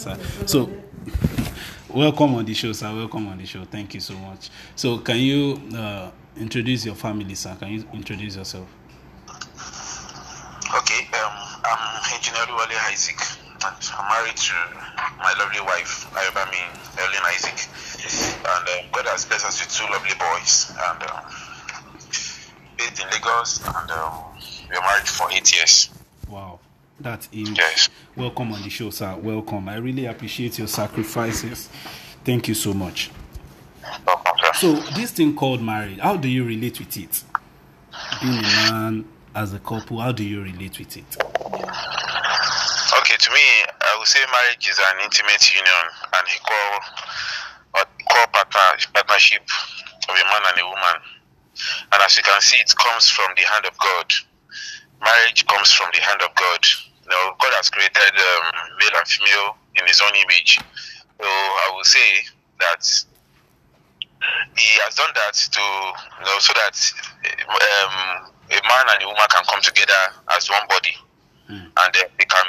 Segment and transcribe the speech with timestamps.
[0.00, 0.70] So,
[1.90, 2.90] welcome on the show, sir.
[2.94, 3.64] Welcome on the show.
[3.66, 4.48] Thank you so much.
[4.74, 7.54] So, can you uh, introduce your family, sir?
[7.60, 8.66] Can you introduce yourself?
[9.28, 11.32] Okay, um,
[11.64, 13.20] I'm Engineer Wale Isaac,
[13.62, 14.54] and I'm married to
[15.18, 16.64] my lovely wife, Ayobami
[16.98, 17.68] Ellen Isaac.
[18.40, 20.72] And um, God has blessed us with two lovely boys.
[20.80, 21.24] And um,
[22.78, 24.24] based in Lagos, and um,
[24.70, 25.90] we are married for eight years.
[27.00, 27.56] That's huge.
[27.56, 27.88] Yes.
[28.14, 29.16] Welcome on the show, sir.
[29.16, 29.68] Welcome.
[29.68, 31.70] I really appreciate your sacrifices.
[32.24, 33.10] Thank you so much.
[34.54, 37.24] So, this thing called marriage, how do you relate with it?
[38.20, 41.16] Being a man as a couple, how do you relate with it?
[42.98, 43.40] Okay, to me,
[43.80, 49.42] I would say marriage is an intimate union, an equal, equal partner, partnership
[50.08, 51.00] of a man and a woman.
[51.92, 54.12] And as you can see, it comes from the hand of God.
[55.00, 56.60] Marriage comes from the hand of God.
[57.04, 60.58] You know, God has created um, male and female in His own image.
[61.20, 62.24] So I will say
[62.60, 62.82] that
[64.56, 66.76] He has done that to, you know, so that
[67.48, 70.02] um, a man and a woman can come together
[70.36, 70.94] as one body
[71.50, 72.46] and then they can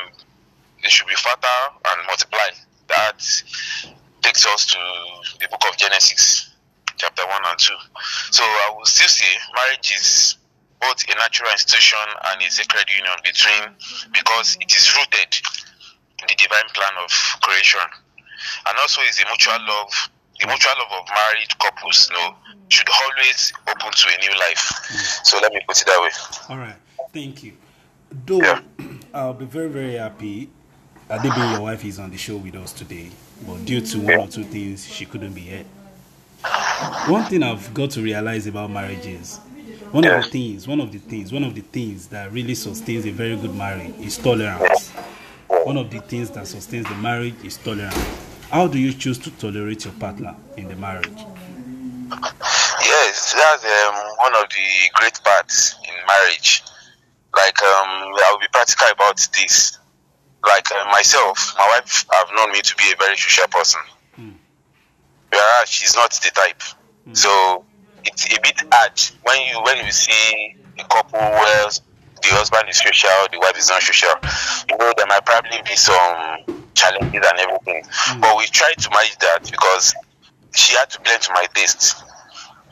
[0.84, 2.48] they should be fertile and multiply.
[2.88, 3.18] That
[4.22, 4.78] takes us to
[5.40, 6.52] the book of Genesis,
[6.98, 7.76] chapter one and two.
[8.32, 10.36] So I will still say marriage is
[10.82, 12.00] both a natural institution
[12.32, 13.78] and a sacred union between
[14.12, 15.32] because it is rooted
[16.20, 17.86] in the divine plan of creation.
[18.68, 20.10] And also is a mutual love
[20.42, 22.36] the mutual love of married couples you know,
[22.70, 24.60] should always open to a new life.
[25.24, 26.10] So let me put it that way.
[26.50, 26.76] All right,
[27.14, 27.54] thank you.
[28.26, 28.62] Though Yeah.
[29.14, 30.50] I'll be very, very happy.
[31.10, 33.10] Adebi, your wife, is on the show with us today,
[33.46, 35.66] but due to one or two things, she couldn't be here.
[37.08, 39.40] One thing I've got to realize about marriage is
[39.92, 43.06] one of the things, one of the things, one of the things that really sustains
[43.06, 44.90] a very good marriage is tolerance.
[45.48, 47.96] One of the things that sustains the marriage is tolerance.
[48.50, 51.26] How do you choose to tolerate your partner in the marriage?
[52.82, 56.64] Yes, that's um, one of the great parts in marriage.
[57.36, 59.78] Like, um, I'll be practical about this.
[60.44, 63.82] Like uh, myself, my wife have known me to be a very social person,
[65.30, 66.64] whereas she's not the type.
[67.14, 67.64] So
[68.06, 71.70] it's a bit hard when you when you see a couple where
[72.22, 74.14] the husband is social, the wife is not social.
[74.70, 78.22] You know there might probably be some challenges and everything, hmm.
[78.22, 79.94] but we try to manage that because
[80.56, 82.04] she had to blend to my taste.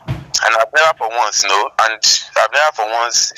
[0.07, 2.00] And I've never for once, you know, and
[2.38, 3.34] I've never for once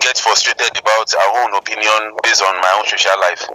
[0.00, 3.46] get frustrated about her own opinion based on my own social life.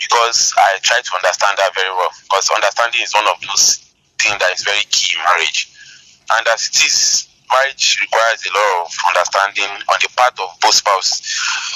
[0.00, 2.08] Because I try to understand that very well.
[2.22, 5.71] Because understanding is one of those things that is very key in marriage,
[6.38, 10.74] and as it is, marriage requires a lot of understanding on the part of both
[10.74, 11.20] spouses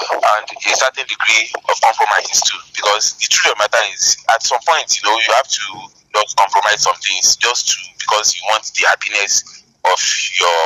[0.01, 2.59] and a certain degree of compromises too.
[2.73, 5.65] Because the truth of the matter is, at some point, you know, you have to
[6.17, 9.45] just compromise some things just to because you want the happiness
[9.85, 10.01] of
[10.41, 10.63] your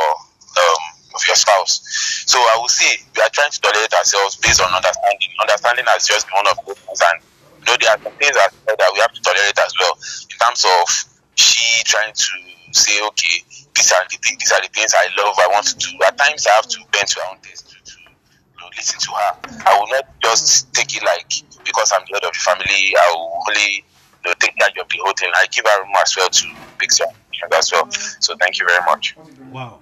[0.54, 0.82] um,
[1.14, 1.82] of your spouse.
[2.26, 5.30] So I would say we are trying to tolerate ourselves based on understanding.
[5.40, 7.18] Understanding has just been one of those things, and
[7.58, 8.52] you know there are some things that
[8.94, 10.86] we have to tolerate as well in terms of
[11.34, 13.44] she trying to say, okay,
[13.74, 15.88] these are the things, these are the things I love, I want to do.
[16.06, 19.32] At times I have to bend to her own taste to, to listen to her.
[19.66, 21.30] I will not just take it like
[21.64, 22.94] because I'm the head of the family.
[22.96, 23.84] I will only
[24.24, 25.30] you know, take charge of the whole thing.
[25.34, 26.46] I give her room as well to
[26.78, 27.08] pick some
[27.52, 27.88] as well.
[27.90, 29.16] So thank you very much.
[29.50, 29.80] Wow,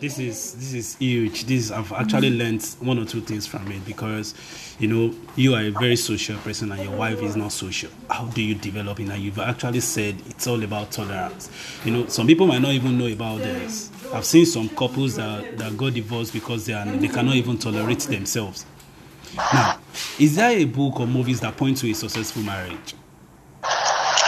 [0.00, 1.44] this is this is huge.
[1.44, 4.34] This I've actually learned one or two things from it because
[4.78, 7.90] you know you are a very social person and your wife is not social.
[8.10, 9.08] How do you develop it?
[9.08, 11.50] And you've actually said it's all about tolerance.
[11.84, 13.90] You know, some people might not even know about this.
[14.12, 18.00] I've seen some couples that, that got divorced because they are they cannot even tolerate
[18.00, 18.64] themselves.
[19.36, 19.78] Now,
[20.18, 22.94] is there a book or movies that point to a successful marriage?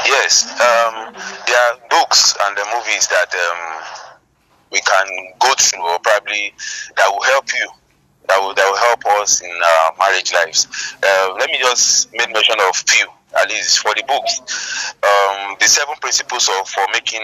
[0.07, 1.15] Yes, um,
[1.47, 3.80] there are books and the movies that um,
[4.71, 5.07] we can
[5.39, 6.53] go through, or probably
[6.97, 7.69] that will help you,
[8.29, 10.67] that will that will help us in our marriage lives.
[11.03, 13.07] Uh, let me just make mention of few,
[13.41, 14.95] at least for the books.
[15.03, 17.23] Um, the seven principles of for making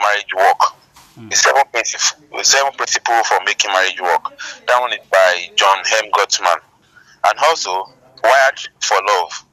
[0.00, 0.60] marriage work.
[1.30, 4.38] The seven principles, the seven principles for making marriage work.
[4.66, 6.10] That one is by John M.
[6.12, 6.58] Gottman,
[7.24, 7.84] and also
[8.22, 9.44] Wired for Love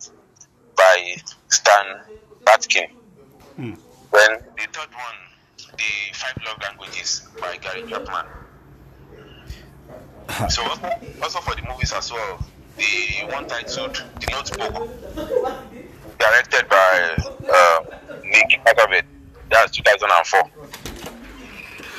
[0.75, 1.15] by
[1.47, 2.01] Stan
[2.43, 2.89] Tatkin.
[4.11, 5.15] Then the third one,
[5.57, 8.25] the five love languages by Gary Chapman.
[10.49, 10.89] so also,
[11.21, 12.45] also for the movies as well,
[12.77, 14.89] the one titled The Notebook,
[16.19, 17.15] directed by
[17.53, 17.79] uh,
[18.23, 19.03] Nick Agabet.
[19.49, 20.51] That's 2004.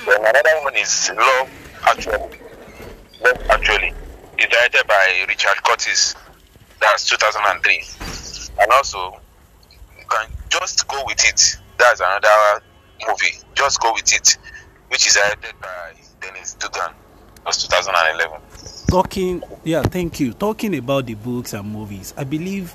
[0.06, 1.51] Then another one is Love
[1.85, 2.39] Actually.
[3.23, 3.93] Love Actually.
[4.39, 6.15] It's directed by Richard Curtis.
[6.81, 7.85] That's 2003.
[8.61, 9.21] And also
[11.06, 11.56] with it.
[11.79, 12.62] That's another
[13.06, 13.38] movie.
[13.55, 14.38] Just go with it,
[14.88, 16.93] which is directed by Dennis Dugan.
[17.37, 18.41] It was 2011.
[18.88, 20.32] Talking, yeah, thank you.
[20.32, 22.75] Talking about the books and movies, I believe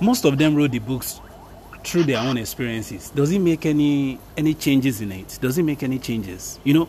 [0.00, 1.20] most of them wrote the books
[1.84, 3.10] through their own experiences.
[3.10, 5.38] Does it make any any changes in it?
[5.40, 6.58] Does it make any changes?
[6.64, 6.88] You know,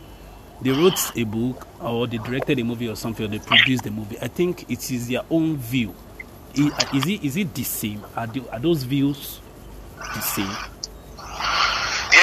[0.62, 3.92] they wrote a book or they directed a movie or something or they produced the
[3.92, 4.18] movie.
[4.22, 5.96] I think it is their own view.
[6.54, 8.04] Is it is it the same?
[8.16, 9.40] Are, the, are those views
[9.98, 10.56] the same?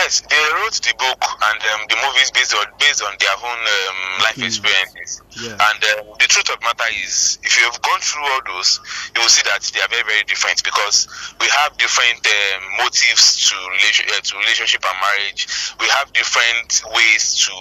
[0.09, 3.61] Yes, they wrote the book and um, the movies based on based on their own
[3.63, 5.23] um, life experiences.
[5.39, 5.55] Yeah.
[5.55, 8.81] And um, the truth of the matter is, if you have gone through all those,
[9.15, 11.07] you will see that they are very very different because
[11.39, 15.47] we have different um, motives to relation uh, to relationship and marriage.
[15.79, 17.55] We have different ways to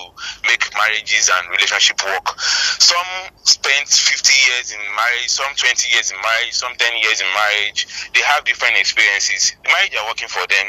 [0.50, 2.40] make marriages and relationship work.
[2.82, 7.28] Some spent 50 years in marriage, some 20 years in marriage, some 10 years in
[7.30, 7.86] marriage.
[8.14, 9.54] They have different experiences.
[9.64, 10.68] The marriage are working for them,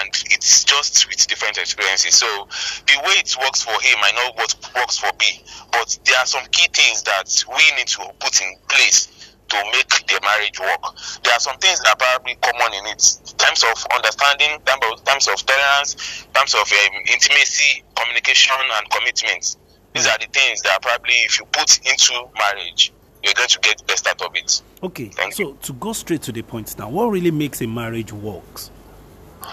[0.00, 2.16] and it's just with different experiences.
[2.16, 2.45] So
[2.86, 5.24] the way it works for him might not what works for B,
[5.72, 9.08] but there are some key things that we need to put in place
[9.48, 10.94] to make the marriage work.
[11.22, 13.02] There are some things that are probably common in it,
[13.38, 19.56] terms of understanding, terms of tolerance, terms of um, intimacy, communication, and commitment.
[19.94, 23.78] These are the things that probably, if you put into marriage, you're going to get
[23.78, 24.62] the best out of it.
[24.82, 25.58] Okay, Thank so you.
[25.62, 28.60] to go straight to the point now, what really makes a marriage work?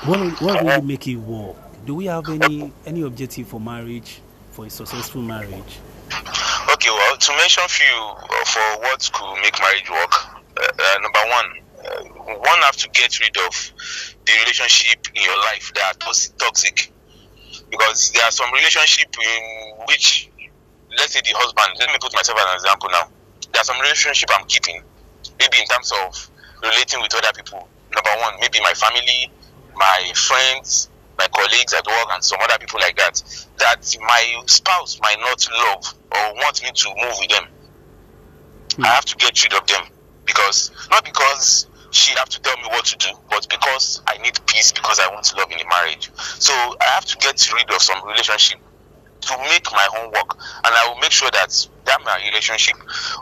[0.06, 1.56] What, what really make it work?
[1.86, 4.22] Do we have any any objective for marriage,
[4.52, 5.80] for a successful marriage?
[6.72, 10.14] Okay, well, to mention few uh, for what could make marriage work.
[10.56, 11.46] Uh, uh, number one,
[11.84, 13.74] uh, one have to get rid of
[14.26, 16.92] the relationship in your life that are toxic,
[17.70, 20.30] because there are some relationship in which,
[20.98, 21.76] let's say, the husband.
[21.80, 23.10] Let me put myself as an example now.
[23.52, 24.82] There are some relationship I'm keeping,
[25.38, 26.30] maybe in terms of
[26.64, 27.68] relating with other people.
[27.94, 29.30] Number one, maybe my family,
[29.76, 33.22] my friends, my colleagues at work, and some other people like that,
[33.60, 37.44] that my spouse might not love or want me to move with them.
[38.70, 38.86] Mm.
[38.86, 39.84] I have to get rid of them
[40.26, 44.40] because not because she have to tell me what to do, but because I need
[44.48, 46.10] peace because I want love in a marriage.
[46.18, 48.60] So I have to get rid of some relationship
[49.22, 52.76] to make my own work, and I will make sure that that my relationship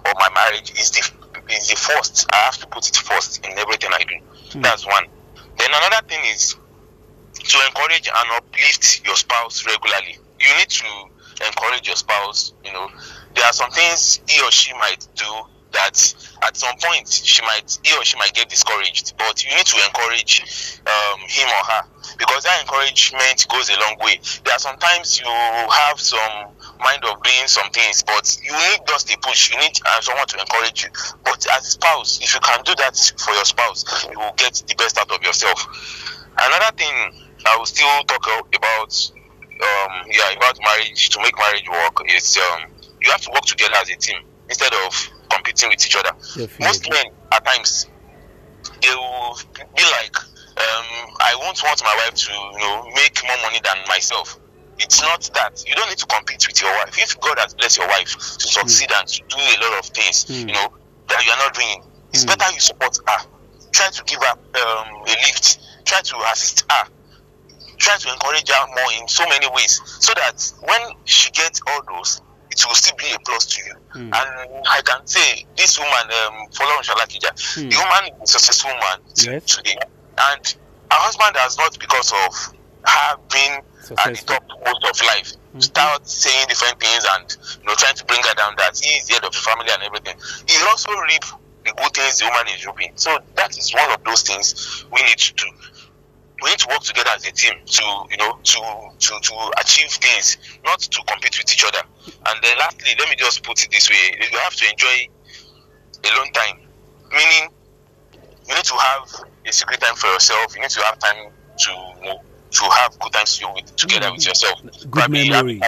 [0.05, 1.11] or my marriage is the
[1.53, 2.25] is the first.
[2.31, 4.15] I have to put it first in everything I do.
[4.57, 4.63] Mm.
[4.63, 5.05] That's one.
[5.57, 6.55] Then another thing is
[7.43, 10.17] to encourage and uplift your spouse regularly.
[10.39, 10.87] You need to
[11.45, 12.53] encourage your spouse.
[12.63, 12.89] You know,
[13.35, 15.25] there are some things he or she might do
[15.71, 15.95] that
[16.43, 19.77] at some point she might he or she might get discouraged but you need to
[19.85, 21.83] encourage um, him or her
[22.17, 27.23] because that encouragement goes a long way there are sometimes you have some mind of
[27.23, 30.83] doing some things but you need just a push you need uh, someone to encourage
[30.83, 30.89] you
[31.23, 34.61] but as a spouse if you can do that for your spouse you will get
[34.67, 37.13] the best out of yourself Another thing
[37.45, 39.11] I will still talk about,
[39.61, 42.71] um, yeah, about marriage to make marriage work is um,
[43.01, 44.17] you have to work together as a team
[44.49, 46.11] instead of competing with each other.
[46.11, 46.65] Definitely.
[46.65, 47.87] Most men at times
[48.81, 49.37] they will
[49.75, 50.87] be like, um,
[51.21, 54.39] I won't want my wife to, you know, make more money than myself.
[54.77, 56.97] It's not that you don't need to compete with your wife.
[56.97, 58.99] If God has blessed your wife to succeed mm.
[58.99, 60.47] and to do a lot of things, mm.
[60.47, 60.73] you know,
[61.07, 61.83] that you are not doing,
[62.13, 62.27] it's mm.
[62.27, 63.27] better you support her.
[63.71, 66.87] Try to give her um, a lift try to assist her
[67.81, 71.81] try to encourage her more in so many ways so that when she gets all
[71.87, 72.21] those
[72.51, 74.01] it will still be a plus to you mm.
[74.03, 77.69] and i can say this woman um Shalakija mm.
[77.71, 79.55] the woman is a successful woman yes.
[79.55, 79.77] today
[80.29, 80.55] and
[80.91, 82.33] her husband has not because of
[82.85, 83.61] her being
[84.05, 85.59] at the top most of life mm-hmm.
[85.59, 89.07] start saying different things and you know trying to bring her down that he is
[89.07, 90.15] the head of the family and everything
[90.47, 91.23] he also reap
[91.65, 95.01] the good things the woman is reaping so that is one of those things we
[95.03, 95.47] need to do
[96.41, 98.59] we need to work together as a team to you know to
[98.99, 101.81] to to achieve things not to compete with each other.
[102.05, 105.09] And then lastly let me just put it this way you have to enjoy
[106.11, 106.59] alone time.
[107.11, 107.49] Meaning
[108.47, 111.71] you need to have a secret time for yourself you need to have time to
[112.01, 112.21] you know,
[112.51, 114.15] to have good times with, together mm-hmm.
[114.15, 114.61] with yourself.
[114.63, 115.61] Good Probably memories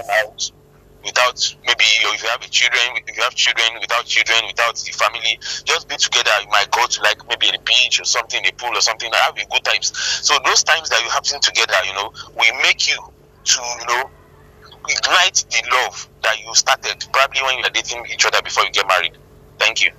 [1.03, 5.39] without maybe if you have children, if you have children without children, without the family,
[5.65, 6.31] just be together.
[6.41, 9.11] You might go to like maybe a beach or something, a pool or something.
[9.13, 9.91] Have a good times.
[9.97, 13.87] So those times that you have been together, you know, will make you to you
[13.87, 14.09] know
[14.89, 18.71] ignite the love that you started probably when you are dating each other before you
[18.71, 19.17] get married.
[19.59, 19.91] Thank you.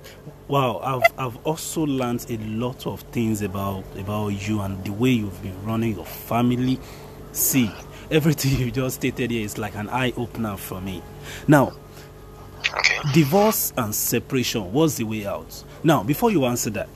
[0.47, 5.09] Wow, I've I've also learned a lot of things about about you and the way
[5.09, 6.79] you've been running your family.
[7.31, 7.69] See,
[8.11, 11.01] everything you just stated here is like an eye opener for me.
[11.47, 11.73] Now,
[12.73, 12.99] okay.
[13.13, 15.63] divorce and separation, what's the way out?
[15.83, 16.89] Now, before you answer that,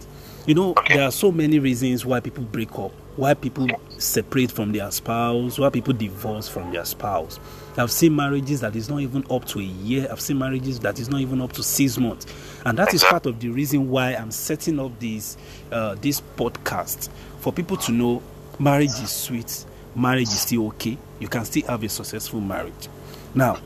[0.45, 0.95] You know, Okay.
[0.95, 3.67] there are so many reasons why people break up, why people
[3.99, 7.39] separate from their spouse, why people divorce from their spouse.
[7.77, 10.07] I've seen marriages that is not even up to a year.
[10.09, 12.25] I've seen marriages that is not even up to six months,
[12.65, 15.37] and that is part of the reason why I'm setting up this
[15.71, 17.09] uh, this podcast
[17.41, 18.23] for people to know
[18.57, 20.97] marriage is sweet, marriage is still okay.
[21.19, 22.87] You can still have a successful marriage.
[23.33, 23.57] Now,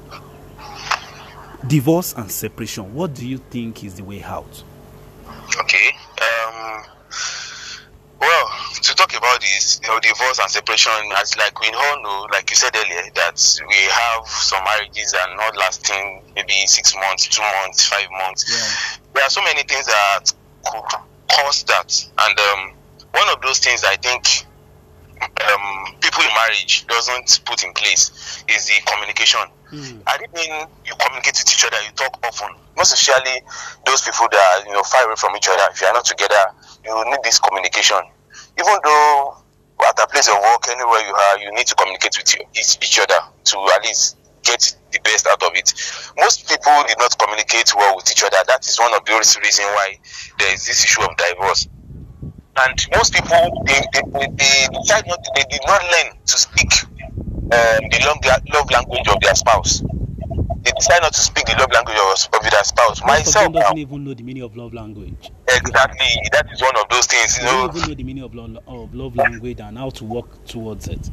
[1.67, 2.93] divorce and separation.
[2.93, 4.63] What do you think is the way out?
[5.59, 5.91] Okay.
[6.21, 6.83] Um.
[8.19, 8.47] Well,
[8.81, 12.49] to talk about this, you know, divorce and separation, as like we all know, like
[12.49, 17.27] you said earlier, that we have some marriages that are not lasting maybe six months,
[17.27, 18.45] two months, five months.
[18.49, 19.01] Yeah.
[19.13, 20.33] There are so many things that
[20.65, 20.99] could
[21.29, 22.73] cause that, and um,
[23.11, 24.45] one of those things I think
[25.21, 29.41] um, people in marriage doesn't put in place is the communication.
[29.69, 29.99] Hmm.
[30.07, 32.55] I didn't mean you communicate with each other, you talk often.
[32.77, 33.41] Most especially
[33.85, 35.63] those people that are you know far away from each other.
[35.71, 36.43] If you are not together,
[36.85, 38.01] you need this communication.
[38.59, 39.37] Even though
[39.83, 42.99] at a place of work, anywhere you are, you need to communicate with each, each
[42.99, 45.73] other to at least get the best out of it.
[46.17, 48.37] Most people did not communicate well with each other.
[48.47, 49.97] That is one of the reasons why
[50.39, 51.67] there is this issue of divorce.
[52.55, 56.71] And most people they, they, they, they decide not they did not learn to speak
[56.83, 58.17] um, the love,
[58.53, 59.81] love language of their spouse.
[60.61, 63.01] They decide not to speak the love language of, of their spouse.
[63.01, 65.31] Most of Myself, them now, doesn't even know the meaning of love language.
[65.49, 67.37] exactly, that is one of those things.
[67.37, 69.89] They You know, don't even know the meaning of love, of love language and how
[69.89, 71.09] to work towards it.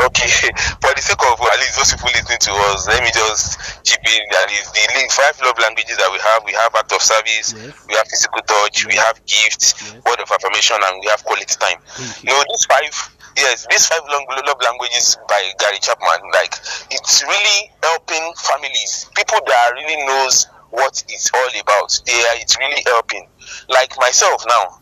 [0.00, 0.28] Okay.
[0.82, 4.00] For the sake of at least those people listening to us, let me just chip
[4.04, 4.22] in.
[4.32, 6.44] That is the li- five love languages that we have.
[6.44, 7.74] We have act of service, Yes.
[7.88, 10.02] we have physical touch, we have gifts, Yes.
[10.04, 11.78] word of affirmation, and we have quality time.
[12.22, 12.30] You.
[12.34, 12.92] know, these five,
[13.36, 16.54] yes, these five long, love languages by Gary Chapman, like,
[16.90, 21.88] it's really helping families, people that really knows what it's all about.
[22.04, 23.26] They are, it's really helping.
[23.68, 24.80] Like myself now,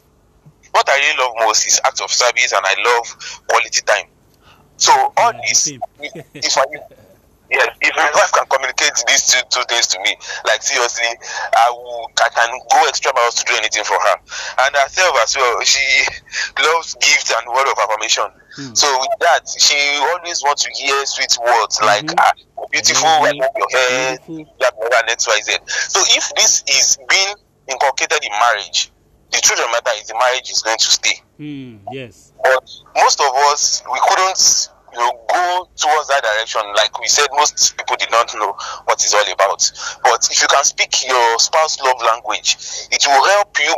[0.73, 4.07] what I really love most is act of service and I love quality time.
[4.77, 5.81] So all Yeah, this, if,
[6.35, 6.65] if I,
[7.51, 10.17] yes, if my wife can communicate these two, two things to me,
[10.47, 11.07] like seriously,
[11.57, 14.17] I will, I can go extra miles to do anything for her.
[14.67, 15.85] And herself as well, she
[16.63, 18.25] loves gifts and word of affirmation.
[18.57, 18.75] Hmm.
[18.75, 19.79] So with that, she
[20.13, 22.15] always wants to hear sweet words like, Mhm.
[22.19, 22.33] ah,
[22.71, 23.41] beautiful, I Mhm.
[23.41, 25.59] love your hair, blah, blah, and XYZ.
[25.91, 27.35] So if this is being
[27.69, 28.91] inculcated in marriage,
[29.31, 31.21] the truth of the matter is the marriage is going to stay.
[31.39, 32.33] Hmm, yes.
[32.45, 32.61] But
[32.95, 36.61] most of us, we couldn't you know, go towards that direction.
[36.77, 38.53] Like we said, most people did not know
[38.85, 39.65] what it's all about.
[40.05, 42.57] But if you can speak your spouse love language,
[42.93, 43.75] it will help you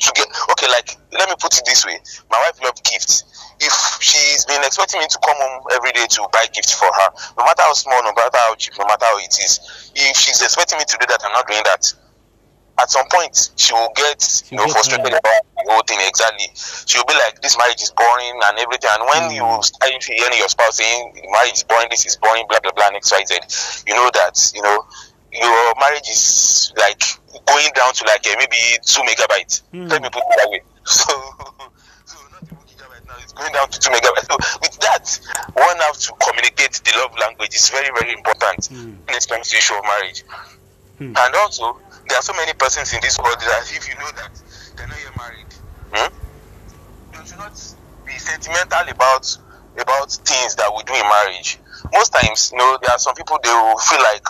[0.00, 0.68] to get okay.
[0.68, 1.98] Like let me put it this way:
[2.30, 3.24] my wife loves gifts.
[3.58, 7.08] If she's been expecting me to come home every day to buy gifts for her,
[7.36, 10.40] no matter how small, no matter how cheap, no matter how it is, if she's
[10.40, 11.84] expecting me to do that, I'm not doing that
[12.82, 14.20] at some point she will get
[14.50, 16.46] you know frustrated about the whole thing exactly.
[16.86, 18.90] She will be like this marriage is boring and everything.
[18.92, 19.36] And when Mm.
[19.36, 22.88] you start hearing your spouse saying marriage is boring this is boring blah blah blah
[22.88, 24.86] and xyz you know that you know
[25.32, 27.02] your marriage is like
[27.46, 29.62] going down to like uh, maybe two megabytes.
[29.72, 29.90] Mm.
[29.90, 30.60] let me put it that way.
[30.84, 31.12] So
[32.04, 34.26] so not even gigabyte now it's going down to two megabytes.
[34.26, 35.06] So with that
[35.54, 38.60] one have to communicate the love language is very very important.
[38.72, 38.96] Mm.
[39.06, 40.24] when it comes to issue of marriage
[41.00, 41.16] Hmm.
[41.16, 44.36] and also, there are so many persons in this world that if you know that
[44.76, 45.50] they're not yet married,
[45.96, 46.12] hmm,
[47.16, 47.56] you should not
[48.04, 49.24] be sentimental about
[49.80, 51.56] about things that we do in marriage.
[51.94, 54.28] Most times, you know, there are some people they will feel like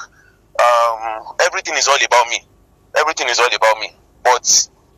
[0.63, 2.39] um, everything is all about me.
[2.97, 3.91] Everything is all about me,
[4.23, 4.47] but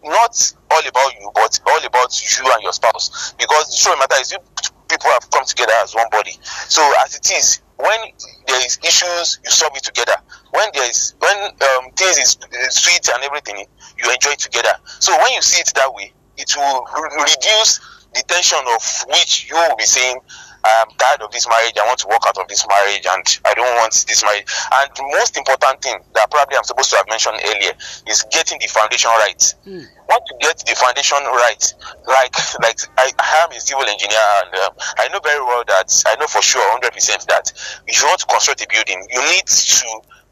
[0.05, 0.37] not
[0.71, 3.33] all about you, but all about you and your spouse.
[3.39, 4.39] Because the of matter is, you
[4.93, 6.37] people have come together as one body.
[6.69, 8.01] So as it is, when
[8.47, 10.15] there is issues, you solve it together.
[10.51, 12.39] When there is when um, things is,
[12.71, 13.65] sweet and everything,
[13.99, 14.75] you enjoy together.
[15.01, 17.81] So when you see it that way, it will re- reduce
[18.15, 20.19] the tension of which you will be saying,
[20.65, 21.75] I'm tired of this marriage.
[21.79, 24.47] I want to walk out of this marriage, and I don't want this marriage.
[24.73, 27.73] And the most important thing that probably I'm supposed to have mentioned earlier
[28.07, 29.43] is getting the foundation right.
[29.65, 29.83] Hmm.
[30.09, 31.65] Want to get the foundation right,
[32.07, 35.91] like like I, I am a civil engineer, and um, I know very well that
[36.07, 37.53] I know for sure, hundred percent that
[37.87, 39.87] if you want to construct a building, you need to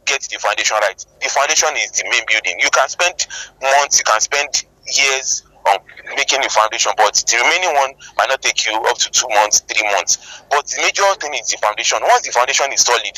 [0.05, 0.99] get the foundation right.
[1.23, 2.59] The foundation is the main building.
[2.61, 3.27] You can spend
[3.63, 5.79] months, you can spend years on
[6.17, 9.61] making the foundation, but the remaining one might not take you up to two months,
[9.61, 10.43] three months.
[10.51, 11.99] But the major thing is the foundation.
[12.03, 13.17] Once the foundation is solid,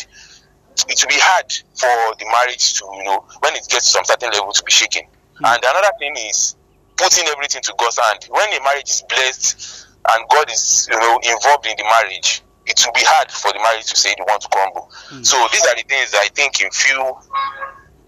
[0.89, 4.05] it will be hard for the marriage to, you know, when it gets to some
[4.05, 5.03] certain level to be shaken.
[5.39, 5.47] Hmm.
[5.47, 6.57] And another thing is
[6.97, 8.27] putting everything to God's hand.
[8.31, 12.81] When a marriage is blessed and God is, you know, involved in the marriage, it
[12.85, 14.91] will be hard for the marriage to say they want to crumble.
[15.11, 15.23] Hmm.
[15.23, 17.17] So these are the things I think in few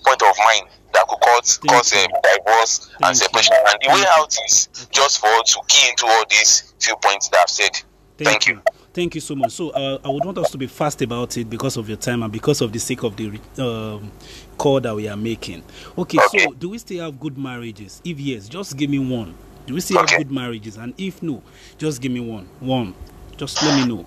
[0.05, 2.01] point of mind that could cause, Thank cause you.
[2.01, 3.15] um, divorce Thank and you.
[3.15, 3.55] separation.
[3.67, 4.23] And the way Thank you.
[4.23, 7.71] out is just for us to key into all these few points that I've said.
[8.17, 8.61] Thank, you.
[8.93, 9.51] Thank you so much.
[9.53, 12.23] So uh, I would want us to be fast about it because of your time
[12.23, 14.13] and because of the sake of the um,
[14.57, 15.65] call that we are making.
[15.99, 16.45] Okay, Okay.
[16.45, 18.01] so do we still have good marriages?
[18.05, 19.35] If yes, just give me one.
[19.67, 20.15] Do we still Okay.
[20.15, 20.77] have good marriages?
[20.77, 21.43] And if no,
[21.77, 22.47] just give me one.
[22.61, 22.95] One.
[23.37, 24.07] Just let me know.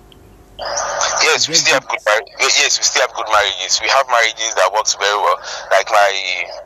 [0.58, 3.78] Yes, we still have good mar- yes, we still have good marriages.
[3.82, 5.38] We have marriages that works very well.
[5.70, 6.10] Like my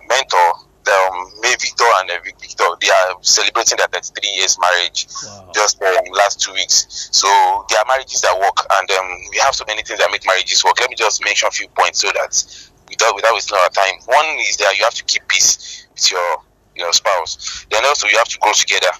[0.09, 0.49] mentor,
[0.89, 5.51] um, May Victor and uh, Victor, they are celebrating their 33 years marriage Wow.
[5.55, 7.09] just um, last two weeks.
[7.13, 7.29] So
[7.69, 10.65] there are marriages that work, and um, we have so many things that make marriages
[10.65, 10.81] work.
[10.81, 12.33] Let me just mention a few points so that
[12.89, 13.95] without without wasting our time.
[14.07, 16.39] One is that you have to keep peace with your
[16.77, 17.67] your spouse.
[17.71, 18.91] Then also you have to grow together.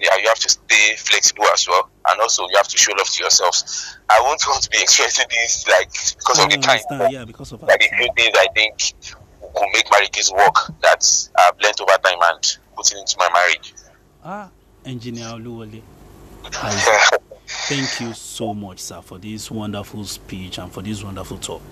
[0.00, 3.08] Yeah, you have to stay flexible as well, and also you have to show love
[3.08, 3.96] to yourselves.
[4.08, 7.12] I won't want to be expressing this like because of the time.
[7.12, 8.74] Yeah, because of Like the few things I think
[9.40, 13.74] will make marriages work that I've learned over time and putting into my marriage.
[14.24, 14.50] Ah,
[14.84, 15.82] Engineer Oluwole.
[17.46, 21.62] Thank you so much, sir, for this wonderful speech and for this wonderful talk.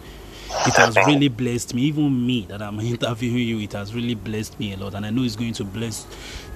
[0.66, 3.58] It has really blessed me, even me that I'm interviewing you.
[3.60, 6.06] It has really blessed me a lot, and I know it's going to bless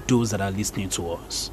[0.07, 1.51] those that are listening to us.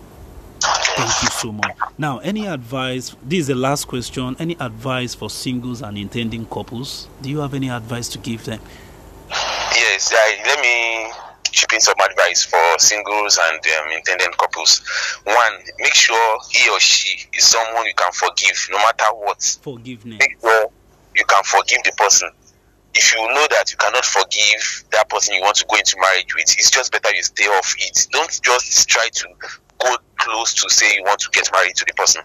[0.96, 1.76] Thank you so much.
[1.98, 3.16] Now, any advice?
[3.22, 4.36] This is the last question.
[4.38, 7.08] Any advice for singles and intending couples?
[7.20, 8.60] Do you have any advice to give them?
[9.30, 11.12] Yes, I, let me
[11.50, 14.82] chip in some advice for singles and um, intended couples.
[15.24, 19.42] One, make sure he or she is someone you can forgive no matter what.
[19.62, 20.18] Forgiveness.
[20.20, 20.70] Make sure
[21.14, 22.30] you can forgive the person.
[22.94, 26.32] If you know that you cannot forgive that person you want to go into marriage
[26.34, 28.06] with, it's just better you stay off it.
[28.12, 29.28] Don't just try to
[29.78, 32.22] go close to say you want to get married to the person.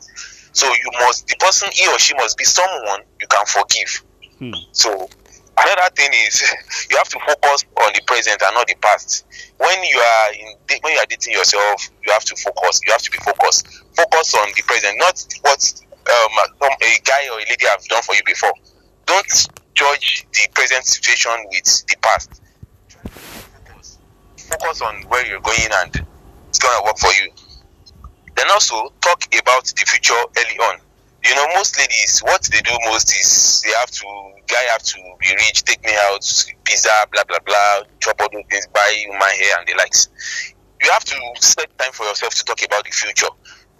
[0.51, 4.03] So you must, the person, he or she must be someone you can forgive.
[4.39, 4.53] Hmm.
[4.71, 5.09] So
[5.57, 6.41] another thing is
[6.91, 9.25] you have to focus on the present and not the past.
[9.57, 12.81] When you are in when you are dating yourself, you have to focus.
[12.85, 13.67] You have to be focused.
[13.95, 15.61] Focus on the present, not what
[16.09, 18.53] um, a guy or a lady have done for you before.
[19.05, 22.41] Don't judge the present situation with the past.
[24.37, 26.05] Focus on where you're going and
[26.47, 27.31] it's gonna work for you.
[28.39, 30.79] Then also talk about the future early on.
[31.25, 34.07] You know, most ladies, what they do most is they have to,
[34.47, 36.23] guy have to be rich, take me out,
[36.63, 40.07] pizza, blah blah blah, chop all those things, buy my hair and the likes.
[40.81, 43.27] You have to set time for yourself to talk about the future.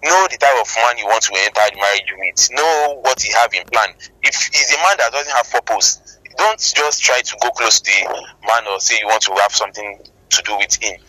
[0.04, 2.50] Know the type of man you want to enter the marriage with.
[2.52, 3.94] Know what you have in plan.
[4.22, 7.90] If he's a man that doesn't have purpose, don't just try to go close to
[7.90, 11.00] the man or say you want to have something to do with him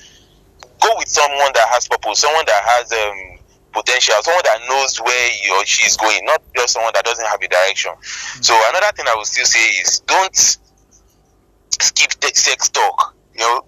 [0.82, 3.41] go with someone that has purpose, someone that has um,
[3.72, 7.26] potential, someone that knows where he or she is going, not just someone that doesn't
[7.26, 7.92] have a direction.
[8.42, 13.16] So another thing I would still say is don't skip the sex talk.
[13.34, 13.66] You know,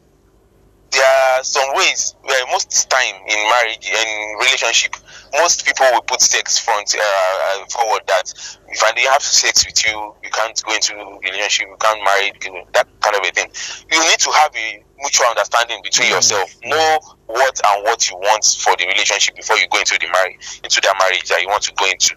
[0.92, 4.96] there are some ways where most time in marriage and relationship,
[5.34, 8.02] most people will put sex front uh, forward.
[8.08, 8.32] That
[8.70, 12.32] if I didn't have sex with you, you can't go into relationship, you can't marry,
[12.44, 13.50] you know, that kind of a thing.
[13.92, 16.16] You need to have a mutual understanding between Mm.
[16.16, 16.50] yourself.
[16.64, 20.40] Know what and what you want for the relationship before you go into the marriage,
[20.64, 22.16] into that marriage that you want to go into.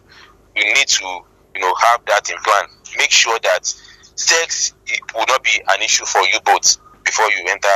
[0.54, 1.04] You need to,
[1.54, 2.64] you know, have that in plan.
[2.96, 3.66] Make sure that
[4.14, 7.68] sex it will not be an issue for you both before you enter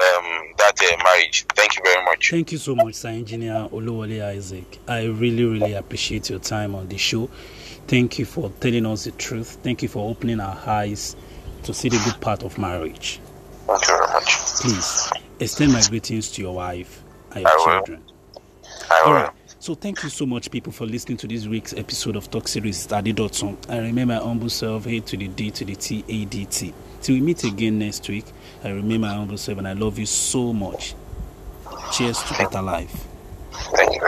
[0.00, 1.44] um, that uh, marriage.
[1.56, 2.30] Thank you very much.
[2.30, 4.78] Thank you so much, Sir Engineer Oluwole Isaac.
[4.86, 7.28] I really, really appreciate your time on the show.
[7.88, 9.58] Thank you for telling us the truth.
[9.62, 11.16] Thank you for opening our eyes
[11.64, 13.18] to see the good part of marriage.
[13.68, 14.26] Thank you very much.
[14.62, 17.64] Please extend my greetings to your wife and I your will.
[17.64, 18.02] children.
[18.90, 19.18] I All will.
[19.20, 19.30] right.
[19.60, 22.78] So thank you so much, people, for listening to this week's episode of Talk Series
[22.78, 23.56] Study Dotson.
[23.68, 26.72] I remain my humble self, A to the D to the T A D T.
[27.02, 28.24] Till we meet again next week,
[28.64, 30.94] I remain my humble self, and I love you so much.
[31.92, 33.06] Cheers to better life.
[33.52, 34.00] Thank you